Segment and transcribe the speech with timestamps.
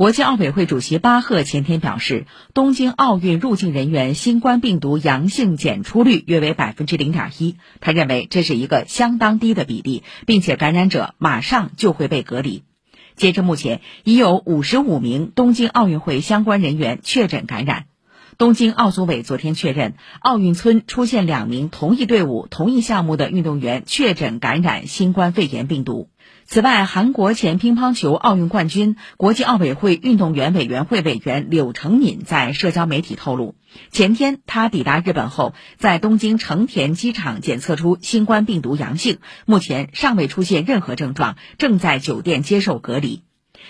[0.00, 7.56] 国际奥委会主席巴赫前天表示，东京奥运入境人员新冠病毒阳性检出率约为百分之零点一。
[7.80, 12.64] 他认为这是一个相当低的比例，并且感染者马上就会被隔离。
[13.14, 17.84] 截至目前，已有五十五名东京奥运会相关人员确诊感染。
[18.38, 26.08] 东京奥组委昨天确认，奥运村出现两名同一队伍、同一项目的运动员确诊感染新冠肺炎病毒。
[26.46, 33.54] 此外，韩国前乒乓球奥运冠军、国际奥委会运动员委员会委员柳成敏在社交媒体透露，
[33.92, 43.22] 前天他抵达日本后，在东京成田机场检测出新冠病毒阳性，目前尚未出现任何症状，正在酒店接受隔离。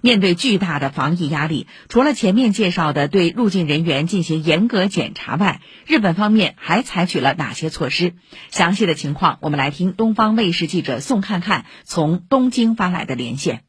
[0.00, 8.14] 面对巨大的防疫压力，除了前面介绍的对入境人员进行严格检查外，日本方面还采取了哪些措施？
[8.50, 13.64] 详细的情况，我们来听东方卫视记者宋看看从东京发来的连线。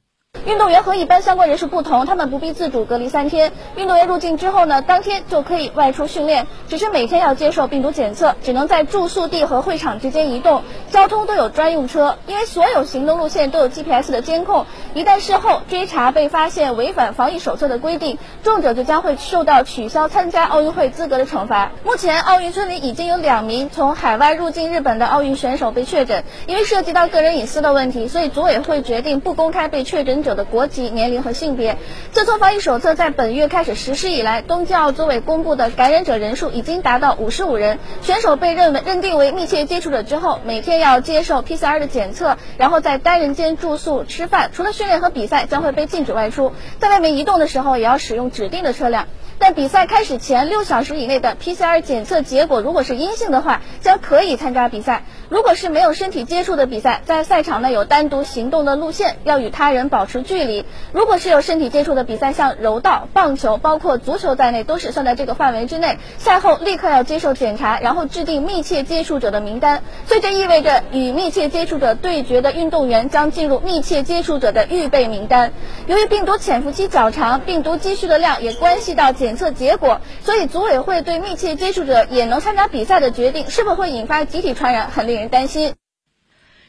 [0.45, 3.53] 运动员和一般相关人士不同，他们不必自主隔离三天。
[3.77, 12.17] 运动员入境之后呢，当天就可以外出训练，只是每天要接受病毒检测，只能在住宿地和会场之间移动，交通都有专用车。
[12.27, 21.71] 因为所有行动路线都有 GPS 的监控，一旦事后追查被发现违反防疫手册的规定，重者就将会受到取消参加奥运会资格的惩罚。
[21.85, 30.33] 目前，奥运村里已经有两名从海外入境日本的奥运选手被确诊，因为涉及到个人隐私的问题，所以组委会决定不公开被确诊者。
[30.33, 31.77] 的国籍、年龄和性别。
[32.11, 37.77] 自从防疫手册在本月开始实施以来，东京奥组委公布的感染者人数已经达到五十五人。
[38.01, 44.49] 选手被认为认定为密切接触者之后，每天要接受 PCR 的检测，然后在单人间住宿、吃饭。
[44.51, 46.51] 除了训练和比赛，将会被禁止外出。
[46.79, 49.05] 在外面移动的时候，也要使用指定的车辆。
[49.43, 55.03] 在比赛开始前六小时以内的 PCR 检测结果如果是阴性的话，将可以参加比赛。
[55.27, 60.63] 如果是没有身体接触的比赛，在赛场内有单独行动的路线，要与他人保持距离。
[60.93, 65.97] 如果是有身体接触的比赛，像柔道、棒球，包括足球在内，都是算在这个范围之内。
[66.19, 69.83] 赛后立刻要接受检查，然后制定密切接触者的名单。
[70.07, 75.51] 所以这意味着与密切接触者对决的运动员将进入密切接触者的预备名单。
[75.87, 85.23] 由于病毒潜伏期较长，病毒积蓄的量也关系到检测结果，所以组委会对密切接触者也能参加比赛的决定，是否会引发集体传染，很令人。
[85.33, 85.73] 担心。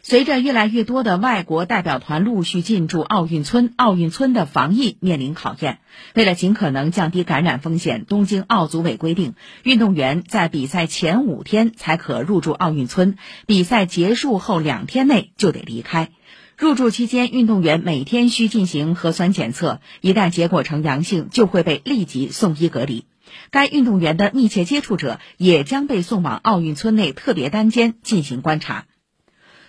[0.03, 5.81] 随着越来越多的外国代表团陆续进驻奥运村，奥运村的防疫面临考验。
[6.15, 13.17] 为了尽可能降低感染风险，东京奥组委规定，运动员在比赛前五天才可入住奥运村，
[13.47, 16.11] 比赛结束后两天内就得离开。
[16.57, 23.07] 入住期间，运动员每天需进行核酸检测，一旦结果呈阳性，就会被立即送医隔离。
[23.51, 28.87] 该运动员的密切接触者也将被送往奥运村内特别单间进行观察。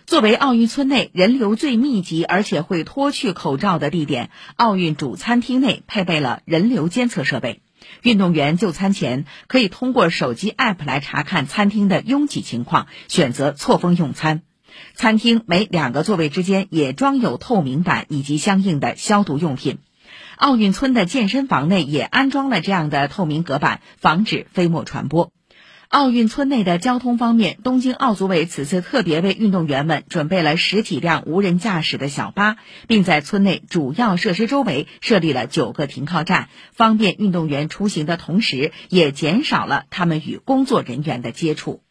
[0.06, 7.62] 作为奥运村内人流最密集而且会脱去口罩的地点，奥运主餐厅内配备了人流监测设备。
[8.04, 14.44] 运动员就餐前可以通过手机 App 来查看餐厅的拥挤情况，选择错峰用餐。
[14.94, 19.80] 餐厅每两个座位之间也装有透明板以及相应的消毒用品。
[20.38, 25.32] 奥运村的健身房内也安装了这样的透明隔板，防止飞沫传播。
[25.88, 41.85] 奥运村内的交通方面，东京奥组委此次特别为运动员们准备了十几辆无人驾驶的小巴，并在村内主要设施周围设立了九个停靠站，方便运动员出行的同时，也减少了他们与工作人员的接触。